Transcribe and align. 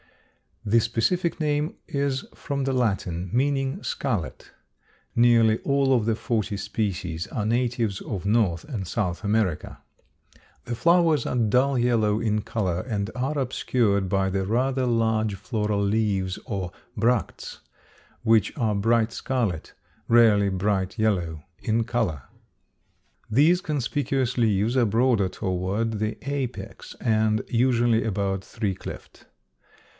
The 0.65 0.79
specific 0.79 1.39
name 1.39 1.75
is 1.87 2.25
from 2.33 2.63
the 2.63 2.73
Latin, 2.73 3.29
meaning 3.31 3.83
scarlet. 3.83 4.51
Nearly 5.15 5.59
all 5.59 5.93
of 5.93 6.05
the 6.05 6.15
forty 6.15 6.57
species 6.57 7.27
are 7.27 7.45
natives 7.45 7.99
of 8.01 8.25
North 8.25 8.63
and 8.63 8.87
South 8.87 9.23
America. 9.23 9.79
The 10.65 10.75
flowers 10.75 11.25
are 11.27 11.35
dull 11.35 11.77
yellow 11.79 12.19
in 12.19 12.41
color 12.41 12.81
and 12.81 13.11
are 13.15 13.37
obscured 13.37 14.07
by 14.09 14.29
the 14.31 14.45
rather 14.45 14.85
large 14.87 15.35
floral 15.35 15.81
leaves 15.83 16.39
or 16.45 16.71
bracts, 16.97 17.59
which 18.23 18.55
are 18.57 18.75
bright 18.75 19.11
scarlet 19.11 19.73
rarely 20.07 20.49
bright 20.49 20.97
yellow 20.97 21.43
in 21.59 21.83
color. 21.83 22.23
These 23.29 23.61
conspicuous 23.61 24.37
leaves 24.37 24.75
are 24.77 24.85
broader 24.85 25.29
toward 25.29 25.93
the 25.99 26.17
apex 26.29 26.95
and 26.99 27.43
usually 27.49 28.03
about 28.03 28.43
three 28.43 28.75
cleft. 28.75 29.25